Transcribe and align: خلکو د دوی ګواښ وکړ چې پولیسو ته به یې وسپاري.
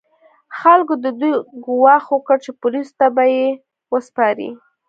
خلکو 0.59 0.93
د 1.03 1.05
دوی 1.19 1.33
ګواښ 1.65 2.03
وکړ 2.11 2.37
چې 2.45 2.51
پولیسو 2.61 2.93
ته 2.99 3.07
به 3.15 3.23
یې 3.35 3.47
وسپاري. 3.91 4.49